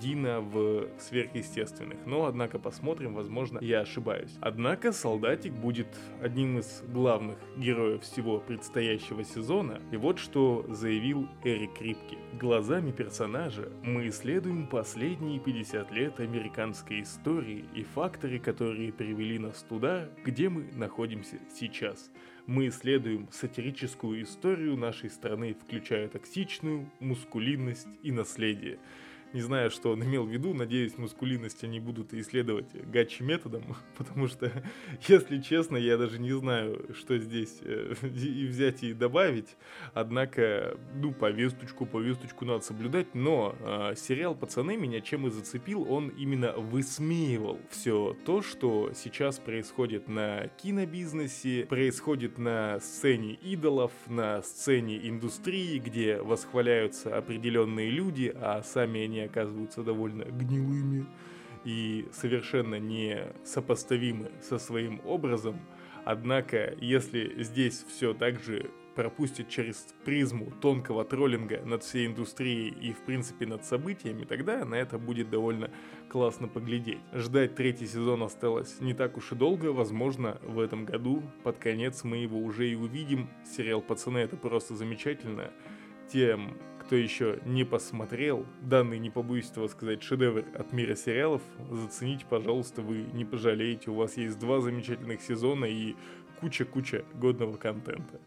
Дина 0.00 0.40
в 0.40 0.88
сверхъестественных. 0.98 1.98
Но, 2.06 2.26
однако, 2.26 2.58
посмотрим, 2.58 3.14
возможно, 3.14 3.58
я 3.60 3.80
ошибаюсь. 3.80 4.36
Однако, 4.40 4.92
Солдатик 4.92 5.52
будет 5.52 5.88
одним 6.20 6.58
из 6.58 6.82
главных 6.88 7.38
героев 7.56 8.02
всего 8.02 8.38
предстоящего 8.38 9.24
сезона. 9.24 9.80
И 9.92 9.96
вот 9.96 10.18
что 10.18 10.64
заявил 10.68 11.28
Эрик 11.44 11.74
Крипки. 11.74 12.18
Глазами 12.34 12.90
персонажа 12.90 13.70
мы 13.82 14.08
исследуем 14.08 14.66
последние 14.66 15.40
50 15.40 15.90
лет 15.92 16.20
американской 16.20 17.02
истории 17.02 17.64
и 17.74 17.82
факторы, 17.82 18.38
которые 18.38 18.92
привели 18.92 19.38
нас 19.38 19.62
туда, 19.68 20.08
где 20.24 20.48
мы 20.48 20.68
находимся 20.74 21.38
сейчас 21.54 22.10
мы 22.46 22.68
исследуем 22.68 23.28
сатирическую 23.32 24.22
историю 24.22 24.76
нашей 24.76 25.10
страны, 25.10 25.54
включая 25.54 26.08
токсичную, 26.08 26.90
мускулинность 27.00 27.88
и 28.02 28.12
наследие. 28.12 28.78
Не 29.32 29.40
знаю, 29.40 29.70
что 29.70 29.92
он 29.92 30.02
имел 30.04 30.24
в 30.24 30.30
виду, 30.30 30.54
надеюсь, 30.54 30.96
мускулинность 30.98 31.64
они 31.64 31.80
будут 31.80 32.14
исследовать 32.14 32.66
гачи 32.90 33.22
методом, 33.22 33.76
потому 33.98 34.28
что, 34.28 34.50
если 35.08 35.40
честно, 35.40 35.76
я 35.76 35.96
даже 35.96 36.18
не 36.18 36.32
знаю, 36.32 36.86
что 36.94 37.18
здесь 37.18 37.58
э, 37.62 37.94
и 38.02 38.46
взять 38.46 38.82
и 38.82 38.92
добавить. 38.92 39.56
Однако, 39.94 40.78
ну, 40.94 41.12
повесточку, 41.12 41.86
повесточку 41.86 42.44
надо 42.44 42.60
соблюдать, 42.60 43.14
но 43.14 43.54
э, 43.58 43.94
сериал 43.96 44.34
«Пацаны» 44.34 44.76
меня 44.76 45.00
чем 45.00 45.26
и 45.26 45.30
зацепил, 45.30 45.90
он 45.90 46.08
именно 46.08 46.52
высмеивал 46.52 47.58
все 47.70 48.16
то, 48.24 48.42
что 48.42 48.92
сейчас 48.94 49.38
происходит 49.38 50.08
на 50.08 50.48
кинобизнесе, 50.56 51.66
происходит 51.66 52.38
на 52.38 52.80
сцене 52.80 53.34
идолов, 53.34 53.92
на 54.06 54.42
сцене 54.42 55.08
индустрии, 55.08 55.78
где 55.78 56.20
восхваляются 56.22 57.16
определенные 57.16 57.90
люди, 57.90 58.32
а 58.34 58.62
сами 58.62 59.02
они 59.02 59.15
они 59.16 59.26
оказываются 59.26 59.82
довольно 59.82 60.24
гнилыми 60.24 61.06
и 61.64 62.06
совершенно 62.12 62.78
не 62.78 63.32
сопоставимы 63.44 64.30
со 64.40 64.58
своим 64.58 65.00
образом. 65.04 65.58
Однако, 66.04 66.74
если 66.80 67.42
здесь 67.42 67.84
все 67.88 68.14
так 68.14 68.38
же 68.40 68.70
пропустит 68.94 69.48
через 69.48 69.88
призму 70.04 70.52
тонкого 70.62 71.04
троллинга 71.04 71.60
над 71.64 71.82
всей 71.82 72.06
индустрией 72.06 72.68
и, 72.68 72.92
в 72.92 73.00
принципе, 73.00 73.46
над 73.46 73.64
событиями, 73.64 74.24
тогда 74.24 74.64
на 74.64 74.76
это 74.76 74.98
будет 74.98 75.28
довольно 75.28 75.70
классно 76.08 76.48
поглядеть. 76.48 77.00
Ждать 77.12 77.56
третий 77.56 77.86
сезон 77.86 78.22
осталось 78.22 78.80
не 78.80 78.94
так 78.94 79.16
уж 79.16 79.32
и 79.32 79.34
долго, 79.34 79.66
возможно, 79.66 80.40
в 80.42 80.60
этом 80.60 80.84
году 80.86 81.22
под 81.42 81.58
конец 81.58 82.04
мы 82.04 82.18
его 82.18 82.38
уже 82.38 82.70
и 82.70 82.74
увидим. 82.74 83.28
Сериал 83.44 83.82
«Пацаны»— 83.82 84.18
это 84.20 84.36
просто 84.36 84.76
замечательно. 84.76 85.50
Тем 86.10 86.56
кто 86.86 86.94
еще 86.94 87.40
не 87.44 87.64
посмотрел 87.64 88.46
данный, 88.62 89.00
не 89.00 89.10
побоюсь 89.10 89.50
этого 89.50 89.66
сказать, 89.66 90.04
шедевр 90.04 90.44
от 90.54 90.72
мира 90.72 90.94
сериалов, 90.94 91.42
зацените, 91.68 92.24
пожалуйста, 92.30 92.80
вы 92.80 93.06
не 93.12 93.24
пожалеете. 93.24 93.90
У 93.90 93.94
вас 93.94 94.16
есть 94.16 94.38
два 94.38 94.60
замечательных 94.60 95.20
сезона 95.20 95.64
и 95.64 95.96
куча-куча 96.40 97.04
годного 97.14 97.56
контента. 97.56 98.20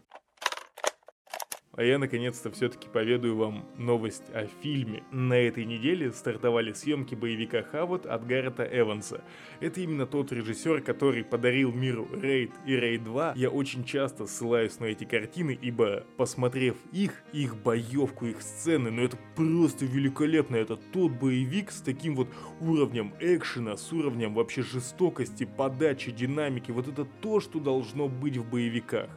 А 1.72 1.84
я 1.84 1.98
наконец-то 1.98 2.50
все-таки 2.50 2.88
поведаю 2.88 3.36
вам 3.36 3.64
новость 3.76 4.24
о 4.34 4.46
фильме. 4.62 5.04
На 5.12 5.34
этой 5.34 5.64
неделе 5.64 6.12
стартовали 6.12 6.72
съемки 6.72 7.14
боевика 7.14 7.62
Хавот 7.62 8.06
от 8.06 8.26
Гаррета 8.26 8.64
Эванса. 8.64 9.22
Это 9.60 9.80
именно 9.80 10.06
тот 10.06 10.32
режиссер, 10.32 10.82
который 10.82 11.24
подарил 11.24 11.72
миру 11.72 12.08
Рейд 12.12 12.50
и 12.66 12.74
Рейд 12.74 13.04
2. 13.04 13.34
Я 13.36 13.50
очень 13.50 13.84
часто 13.84 14.26
ссылаюсь 14.26 14.80
на 14.80 14.86
эти 14.86 15.04
картины, 15.04 15.56
ибо 15.60 16.04
посмотрев 16.16 16.76
их, 16.92 17.22
их 17.32 17.56
боевку, 17.56 18.26
их 18.26 18.42
сцены, 18.42 18.90
ну 18.90 19.02
это 19.02 19.16
просто 19.36 19.84
великолепно. 19.84 20.56
Это 20.56 20.76
тот 20.76 21.12
боевик 21.12 21.70
с 21.70 21.80
таким 21.80 22.16
вот 22.16 22.28
уровнем 22.60 23.14
экшена, 23.20 23.76
с 23.76 23.92
уровнем 23.92 24.34
вообще 24.34 24.62
жестокости, 24.62 25.44
подачи, 25.44 26.10
динамики. 26.10 26.72
Вот 26.72 26.88
это 26.88 27.04
то, 27.04 27.40
что 27.40 27.60
должно 27.60 28.08
быть 28.08 28.36
в 28.36 28.48
боевиках. 28.48 29.08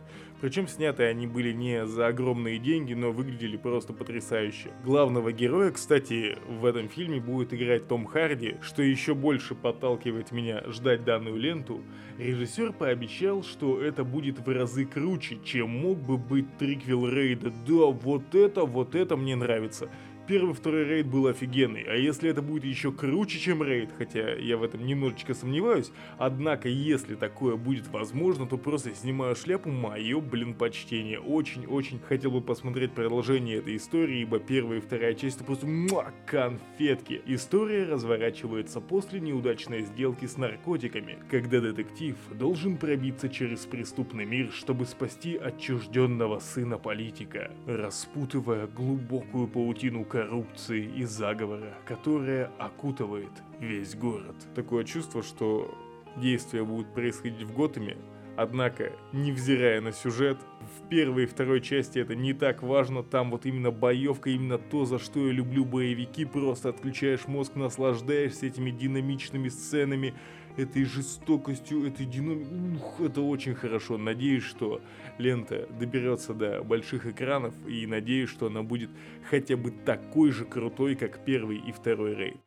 Причем 0.43 0.67
сняты 0.67 1.03
они 1.03 1.25
были 1.25 1.53
не 1.53 1.87
за 1.87 2.07
огромные 2.07 2.59
деньги, 2.59 2.93
но 2.93 3.13
выглядели 3.13 3.55
просто 3.55 3.93
потрясающе. 3.93 4.71
Главного 4.83 5.31
героя, 5.31 5.71
кстати, 5.71 6.37
в 6.49 6.65
этом 6.65 6.89
фильме 6.89 7.21
будет 7.21 7.53
играть 7.53 7.87
Том 7.87 8.05
Харди, 8.05 8.57
что 8.61 8.83
еще 8.83 9.15
больше 9.15 9.55
подталкивает 9.55 10.33
меня 10.33 10.61
ждать 10.67 11.05
данную 11.05 11.37
ленту. 11.37 11.81
Режиссер 12.17 12.73
пообещал, 12.73 13.41
что 13.41 13.81
это 13.81 14.03
будет 14.03 14.45
в 14.45 14.49
разы 14.49 14.83
круче, 14.83 15.37
чем 15.45 15.69
мог 15.69 15.97
бы 15.99 16.17
быть 16.17 16.57
триквел 16.57 17.07
Рейда. 17.07 17.53
Да, 17.65 17.85
вот 17.85 18.35
это, 18.35 18.65
вот 18.65 18.95
это 18.95 19.15
мне 19.15 19.37
нравится. 19.37 19.89
Первый, 20.25 20.53
второй 20.53 20.85
рейд 20.85 21.07
был 21.07 21.27
офигенный, 21.27 21.83
а 21.83 21.95
если 21.95 22.29
это 22.29 22.41
будет 22.41 22.63
еще 22.63 22.93
круче, 22.93 23.39
чем 23.39 23.61
рейд, 23.61 23.89
хотя 23.97 24.33
я 24.35 24.55
в 24.55 24.63
этом 24.63 24.85
немножечко 24.85 25.33
сомневаюсь, 25.33 25.91
однако 26.17 26.69
если 26.69 27.15
такое 27.15 27.57
будет 27.57 27.89
возможно, 27.89 28.45
то 28.45 28.57
просто 28.57 28.95
снимаю 28.95 29.35
шляпу, 29.35 29.69
мое, 29.69 30.21
блин, 30.21 30.53
почтение. 30.53 31.19
Очень-очень 31.19 31.99
хотел 31.99 32.31
бы 32.31 32.39
посмотреть 32.39 32.93
продолжение 32.93 33.57
этой 33.57 33.75
истории, 33.75 34.21
ибо 34.21 34.39
первая 34.39 34.77
и 34.77 34.81
вторая 34.81 35.13
часть 35.13 35.35
это 35.37 35.43
просто 35.43 35.67
муа, 35.67 36.13
конфетки. 36.25 37.21
История 37.25 37.83
разворачивается 37.83 38.79
после 38.79 39.19
неудачной 39.19 39.81
сделки 39.81 40.25
с 40.25 40.37
наркотиками, 40.37 41.17
когда 41.29 41.59
детектив 41.59 42.15
должен 42.31 42.77
пробиться 42.77 43.27
через 43.27 43.65
преступный 43.65 44.23
мир, 44.23 44.51
чтобы 44.53 44.85
спасти 44.85 45.35
отчужденного 45.35 46.39
сына 46.39 46.77
политика, 46.77 47.51
распутывая 47.67 48.67
глубокую 48.67 49.47
паутину 49.47 50.05
коррупции 50.13 50.85
и 50.95 51.05
заговора, 51.05 51.73
которая 51.85 52.51
окутывает 52.59 53.31
весь 53.59 53.95
город. 53.95 54.35
Такое 54.53 54.83
чувство, 54.83 55.23
что 55.23 55.75
действия 56.17 56.63
будут 56.63 56.93
происходить 56.93 57.41
в 57.41 57.51
Готэме, 57.51 57.97
Однако, 58.35 58.93
невзирая 59.11 59.79
на 59.79 59.91
сюжет, 59.91 60.39
в 60.61 60.87
первой 60.87 61.23
и 61.23 61.27
второй 61.27 61.61
части 61.61 61.99
это 61.99 62.15
не 62.15 62.33
так 62.33 62.63
важно, 62.63 63.03
там 63.03 63.29
вот 63.29 63.45
именно 63.45 63.69
боевка, 63.69 64.31
именно 64.31 64.57
то, 64.57 64.85
за 64.85 64.97
что 64.97 65.27
я 65.27 65.31
люблю 65.31 65.65
боевики, 65.65 66.25
просто 66.25 66.69
отключаешь 66.69 67.27
мозг, 67.27 67.53
наслаждаешься 67.53 68.47
этими 68.47 68.71
динамичными 68.71 69.49
сценами, 69.49 70.15
этой 70.57 70.85
жестокостью, 70.85 71.87
этой 71.87 72.05
динамикой. 72.05 72.75
Ух, 72.75 73.01
это 73.01 73.21
очень 73.21 73.55
хорошо. 73.55 73.97
Надеюсь, 73.97 74.43
что 74.43 74.81
лента 75.17 75.67
доберется 75.79 76.33
до 76.33 76.63
больших 76.63 77.05
экранов 77.05 77.53
и 77.67 77.85
надеюсь, 77.87 78.29
что 78.29 78.47
она 78.47 78.63
будет 78.63 78.89
хотя 79.29 79.57
бы 79.57 79.71
такой 79.71 80.31
же 80.31 80.45
крутой, 80.45 80.95
как 80.95 81.23
первый 81.23 81.57
и 81.57 81.71
второй 81.71 82.15
рейд. 82.15 82.37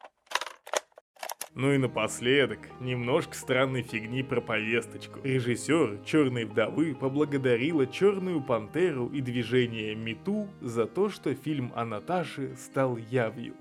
Ну 1.59 1.73
и 1.73 1.79
напоследок, 1.79 2.59
немножко 2.81 3.35
странной 3.35 3.81
фигни 3.81 4.23
про 4.23 4.43
повесточку. 4.43 5.21
Режиссер 5.25 6.01
«Черной 6.05 6.45
вдовы» 6.45 6.95
поблагодарила 6.95 7.87
«Черную 7.87 8.43
пантеру» 8.43 9.09
и 9.09 9.23
движение 9.23 9.95
«Мету» 9.95 10.51
за 10.61 10.85
то, 10.85 11.09
что 11.09 11.35
фильм 11.35 11.73
о 11.75 11.87
Наташе 11.87 12.55
стал 12.57 12.99
явью. 12.99 13.55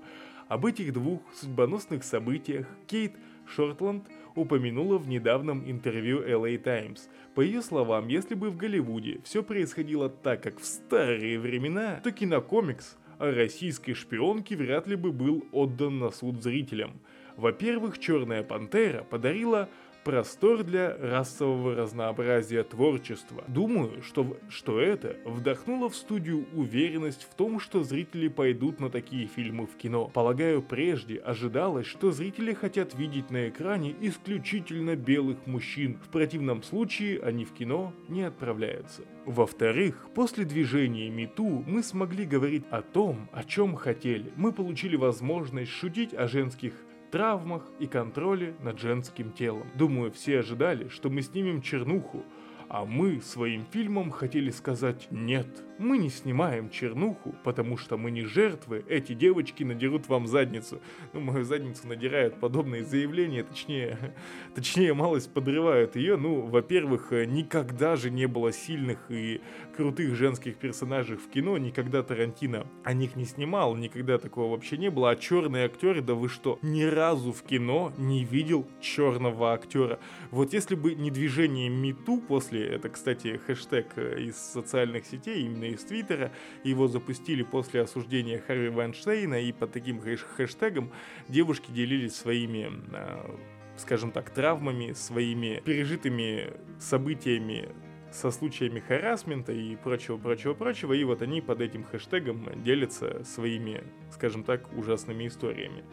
Об 0.48 0.66
этих 0.66 0.92
двух 0.92 1.22
судьбоносных 1.32 2.04
событиях 2.04 2.66
Кейт 2.86 3.14
Шортланд 3.48 4.06
упомянула 4.34 4.98
в 4.98 5.08
недавнем 5.08 5.62
интервью 5.68 6.22
LA 6.22 6.58
Times. 6.58 7.08
По 7.34 7.40
ее 7.40 7.62
словам, 7.62 8.08
если 8.08 8.34
бы 8.34 8.50
в 8.50 8.56
Голливуде 8.56 9.20
все 9.24 9.42
происходило 9.42 10.08
так, 10.08 10.42
как 10.42 10.60
в 10.60 10.64
старые 10.64 11.38
времена, 11.38 12.00
то 12.02 12.12
кинокомикс 12.12 12.96
о 13.18 13.30
российской 13.30 13.94
шпионке 13.94 14.56
вряд 14.56 14.86
ли 14.86 14.96
бы 14.96 15.12
был 15.12 15.44
отдан 15.52 15.98
на 15.98 16.10
суд 16.10 16.42
зрителям. 16.42 17.00
Во-первых, 17.36 17.98
«Черная 17.98 18.42
пантера» 18.42 19.04
подарила 19.04 19.68
простор 20.06 20.62
для 20.62 20.96
расового 20.96 21.74
разнообразия 21.74 22.62
творчества. 22.62 23.42
Думаю, 23.48 24.04
что, 24.04 24.36
что 24.48 24.78
это 24.78 25.16
вдохнуло 25.24 25.90
в 25.90 25.96
студию 25.96 26.46
уверенность 26.54 27.26
в 27.28 27.34
том, 27.34 27.58
что 27.58 27.82
зрители 27.82 28.28
пойдут 28.28 28.78
на 28.78 28.88
такие 28.88 29.26
фильмы 29.26 29.66
в 29.66 29.76
кино. 29.76 30.06
Полагаю, 30.14 30.62
прежде 30.62 31.16
ожидалось, 31.16 31.88
что 31.88 32.12
зрители 32.12 32.54
хотят 32.54 32.94
видеть 32.94 33.30
на 33.30 33.48
экране 33.48 33.96
исключительно 34.00 34.94
белых 34.94 35.44
мужчин. 35.44 35.98
В 36.06 36.08
противном 36.10 36.62
случае 36.62 37.20
они 37.20 37.44
в 37.44 37.52
кино 37.52 37.92
не 38.06 38.22
отправляются. 38.22 39.02
Во-вторых, 39.24 40.06
после 40.14 40.44
движения 40.44 41.10
МИТУ 41.10 41.64
мы 41.66 41.82
смогли 41.82 42.26
говорить 42.26 42.62
о 42.70 42.80
том, 42.80 43.28
о 43.32 43.42
чем 43.42 43.74
хотели. 43.74 44.32
Мы 44.36 44.52
получили 44.52 44.94
возможность 44.94 45.72
шутить 45.72 46.14
о 46.14 46.28
женских 46.28 46.74
травмах 47.16 47.62
и 47.78 47.86
контроле 47.86 48.54
над 48.62 48.78
женским 48.78 49.32
телом. 49.32 49.66
Думаю, 49.74 50.12
все 50.12 50.40
ожидали, 50.40 50.88
что 50.88 51.08
мы 51.08 51.22
снимем 51.22 51.62
чернуху, 51.62 52.22
а 52.68 52.84
мы 52.84 53.22
своим 53.22 53.64
фильмом 53.72 54.10
хотели 54.10 54.50
сказать 54.50 55.08
«нет». 55.10 55.46
Мы 55.78 55.98
не 55.98 56.08
снимаем 56.08 56.70
чернуху, 56.70 57.34
потому 57.44 57.76
что 57.76 57.98
мы 57.98 58.10
не 58.10 58.24
жертвы, 58.24 58.82
эти 58.88 59.12
девочки 59.12 59.62
надерут 59.62 60.08
вам 60.08 60.26
задницу. 60.26 60.80
Ну, 61.12 61.20
мою 61.20 61.44
задницу 61.44 61.86
надирают 61.86 62.40
подобные 62.40 62.82
заявления, 62.82 63.44
точнее, 63.44 64.14
точнее, 64.54 64.94
малость 64.94 65.32
подрывают 65.34 65.94
ее. 65.96 66.16
Ну, 66.16 66.40
во-первых, 66.42 67.10
никогда 67.10 67.96
же 67.96 68.10
не 68.10 68.26
было 68.26 68.52
сильных 68.52 69.10
и 69.10 69.42
крутых 69.76 70.14
женских 70.14 70.56
персонажей 70.56 71.18
в 71.18 71.28
кино, 71.28 71.58
никогда 71.58 72.02
Тарантино 72.02 72.66
о 72.82 72.94
них 72.94 73.14
не 73.14 73.26
снимал, 73.26 73.76
никогда 73.76 74.16
такого 74.16 74.52
вообще 74.52 74.78
не 74.78 74.90
было. 74.90 75.10
А 75.10 75.16
черные 75.16 75.66
актеры, 75.66 76.00
да 76.00 76.14
вы 76.14 76.30
что, 76.30 76.58
ни 76.62 76.84
разу 76.84 77.32
в 77.32 77.42
кино 77.42 77.92
не 77.98 78.24
видел 78.24 78.66
черного 78.80 79.52
актера. 79.52 79.98
Вот 80.30 80.54
если 80.54 80.74
бы 80.74 80.94
не 80.94 81.10
движение 81.10 81.68
МИТУ 81.68 82.22
после, 82.22 82.66
это, 82.66 82.88
кстати, 82.88 83.38
хэштег 83.46 83.86
э, 83.96 84.22
из 84.22 84.36
социальных 84.36 85.04
сетей, 85.04 85.44
именно 85.44 85.65
из 85.70 85.84
Твиттера. 85.84 86.32
Его 86.64 86.88
запустили 86.88 87.42
после 87.42 87.82
осуждения 87.82 88.42
Харви 88.46 88.68
Вайнштейна, 88.68 89.42
и 89.42 89.52
под 89.52 89.72
таким 89.72 90.00
хэштегом 90.00 90.92
девушки 91.28 91.70
делились 91.70 92.16
своими 92.16 92.70
а, 92.92 93.38
скажем 93.76 94.10
так, 94.10 94.30
травмами, 94.30 94.92
своими 94.92 95.62
пережитыми 95.64 96.52
событиями 96.78 97.68
со 98.12 98.30
случаями 98.30 98.80
харасмента 98.80 99.52
и 99.52 99.76
прочего, 99.76 100.16
прочего, 100.16 100.54
прочего, 100.54 100.92
и 100.92 101.04
вот 101.04 101.22
они 101.22 101.40
под 101.40 101.60
этим 101.60 101.84
хэштегом 101.84 102.62
делятся 102.62 103.24
своими, 103.24 103.84
скажем 104.10 104.44
так, 104.44 104.72
ужасными 104.76 105.26
историями. 105.26 105.84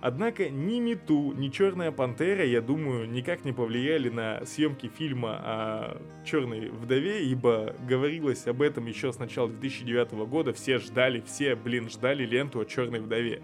Однако 0.00 0.48
ни 0.48 0.80
Мету, 0.80 1.32
ни 1.32 1.48
Черная 1.48 1.92
Пантера, 1.92 2.44
я 2.44 2.62
думаю, 2.62 3.08
никак 3.10 3.44
не 3.44 3.52
повлияли 3.52 4.08
на 4.08 4.44
съемки 4.46 4.88
фильма 4.88 5.38
о 5.42 6.02
Черной 6.24 6.70
Вдове, 6.70 7.26
ибо 7.26 7.74
говорилось 7.86 8.46
об 8.46 8.62
этом 8.62 8.86
еще 8.86 9.12
с 9.12 9.18
начала 9.18 9.48
2009 9.48 10.12
года, 10.26 10.54
все 10.54 10.78
ждали, 10.78 11.22
все, 11.26 11.54
блин, 11.54 11.90
ждали 11.90 12.24
ленту 12.24 12.60
о 12.60 12.64
Черной 12.64 13.00
Вдове. 13.00 13.42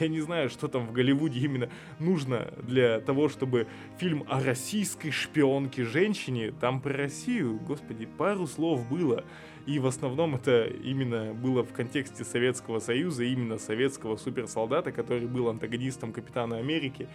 Я 0.00 0.08
не 0.08 0.20
знаю, 0.20 0.48
что 0.48 0.68
там 0.68 0.86
в 0.86 0.92
Голливуде 0.92 1.40
именно 1.40 1.68
нужно 1.98 2.52
для 2.62 3.00
того, 3.00 3.28
чтобы 3.28 3.66
фильм 3.98 4.24
о 4.28 4.40
российской 4.42 5.10
шпионке 5.10 5.84
женщине, 5.84 6.52
там 6.58 6.80
про 6.80 6.94
Россию, 6.94 7.58
господи, 7.66 8.06
пару 8.06 8.46
слов 8.46 8.88
было. 8.88 9.24
И 9.68 9.78
в 9.78 9.86
основном 9.86 10.34
это 10.34 10.64
именно 10.64 11.34
было 11.34 11.62
в 11.62 11.74
контексте 11.74 12.24
Советского 12.24 12.80
Союза, 12.80 13.24
именно 13.24 13.58
советского 13.58 14.16
суперсолдата, 14.16 14.92
который 14.92 15.26
был 15.26 15.50
антагонистом 15.50 16.14
Капитана 16.14 16.56
Америки. 16.56 17.06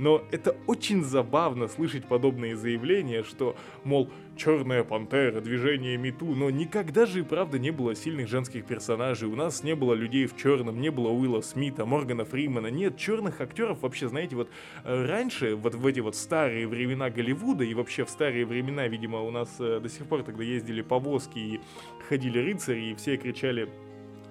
Но 0.00 0.22
это 0.30 0.56
очень 0.66 1.04
забавно 1.04 1.68
слышать 1.68 2.06
подобные 2.06 2.56
заявления, 2.56 3.22
что, 3.22 3.54
мол, 3.84 4.10
Черная 4.34 4.84
пантера, 4.84 5.42
движение 5.42 5.98
Мету, 5.98 6.24
но 6.24 6.48
никогда 6.48 7.04
же 7.04 7.20
и 7.20 7.22
правда 7.22 7.58
не 7.58 7.70
было 7.70 7.94
сильных 7.94 8.26
женских 8.26 8.64
персонажей. 8.64 9.28
У 9.28 9.36
нас 9.36 9.62
не 9.62 9.74
было 9.74 9.92
людей 9.92 10.24
в 10.24 10.34
черном, 10.34 10.80
не 10.80 10.88
было 10.88 11.10
Уилла 11.10 11.42
Смита, 11.42 11.84
Моргана 11.84 12.24
Фримана. 12.24 12.68
Нет, 12.68 12.96
черных 12.96 13.42
актеров 13.42 13.82
вообще, 13.82 14.08
знаете, 14.08 14.36
вот 14.36 14.48
э, 14.84 15.04
раньше, 15.04 15.54
вот 15.56 15.74
в 15.74 15.86
эти 15.86 16.00
вот 16.00 16.16
старые 16.16 16.66
времена 16.66 17.10
Голливуда 17.10 17.64
и 17.64 17.74
вообще 17.74 18.06
в 18.06 18.08
старые 18.08 18.46
времена, 18.46 18.88
видимо, 18.88 19.20
у 19.20 19.30
нас 19.30 19.54
э, 19.58 19.78
до 19.78 19.90
сих 19.90 20.06
пор 20.06 20.22
тогда 20.22 20.42
ездили 20.42 20.80
повозки 20.80 21.38
и 21.38 21.60
ходили 22.08 22.38
рыцари, 22.38 22.92
и 22.92 22.94
все 22.94 23.18
кричали 23.18 23.68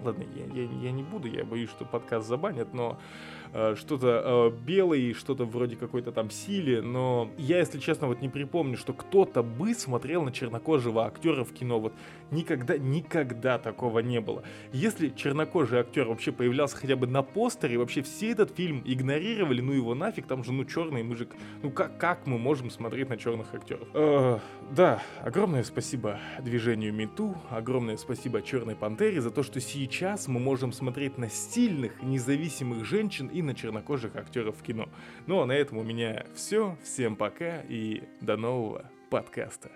Ладно, 0.01 0.23
я, 0.33 0.61
я, 0.61 0.69
я 0.81 0.91
не 0.91 1.03
буду, 1.03 1.27
я 1.27 1.43
боюсь, 1.43 1.69
что 1.69 1.83
подкаст 1.83 2.27
забанят, 2.27 2.73
но 2.73 2.97
э, 3.53 3.75
что-то 3.77 4.51
э, 4.53 4.65
белый, 4.65 5.13
что-то 5.13 5.45
вроде 5.45 5.75
какой-то 5.75 6.11
там 6.11 6.29
силе, 6.29 6.81
но 6.81 7.29
я, 7.37 7.59
если 7.59 7.79
честно, 7.79 8.07
вот 8.07 8.21
не 8.21 8.29
припомню, 8.29 8.77
что 8.77 8.93
кто-то 8.93 9.43
бы 9.43 9.73
смотрел 9.73 10.23
на 10.23 10.31
чернокожего 10.31 11.05
актера 11.05 11.43
в 11.43 11.53
кино. 11.53 11.79
Вот 11.79 11.93
никогда, 12.31 12.77
никогда 12.77 13.57
такого 13.57 13.99
не 13.99 14.21
было. 14.21 14.43
Если 14.71 15.09
чернокожий 15.09 15.79
актер 15.79 16.07
вообще 16.07 16.31
появлялся 16.31 16.77
хотя 16.77 16.95
бы 16.95 17.07
на 17.07 17.21
постере, 17.21 17.77
вообще 17.77 18.01
все 18.01 18.31
этот 18.31 18.55
фильм 18.55 18.81
игнорировали, 18.85 19.61
ну 19.61 19.73
его 19.73 19.95
нафиг, 19.95 20.27
там 20.27 20.43
же 20.43 20.51
ну 20.51 20.65
черный 20.65 21.03
мужик. 21.03 21.29
Ну 21.63 21.71
как, 21.71 21.97
как 21.97 22.27
мы 22.27 22.37
можем 22.37 22.69
смотреть 22.69 23.09
на 23.09 23.17
черных 23.17 23.53
актеров? 23.53 23.87
Э, 23.93 24.39
да, 24.71 25.01
огромное 25.21 25.63
спасибо 25.63 26.19
движению 26.39 26.93
Мету, 26.93 27.35
огромное 27.49 27.97
спасибо 27.97 28.41
Черной 28.41 28.75
Пантере 28.75 29.21
за 29.21 29.31
то, 29.31 29.43
что 29.43 29.59
сейчас 29.59 30.27
мы 30.27 30.39
можем 30.39 30.71
смотреть 30.71 31.17
на 31.17 31.29
стильных, 31.29 32.01
независимых 32.01 32.85
женщин 32.85 33.27
и 33.39 33.41
на 33.41 33.55
чернокожих 33.55 34.15
актеров 34.15 34.57
в 34.57 34.63
кино. 34.63 34.89
Ну 35.25 35.41
а 35.41 35.45
на 35.45 35.53
этом 35.53 35.77
у 35.77 35.83
меня 35.83 36.25
все. 36.35 36.77
Всем 36.83 37.15
пока 37.15 37.61
и 37.67 38.03
до 38.21 38.37
нового 38.37 38.91
подкаста. 39.09 39.71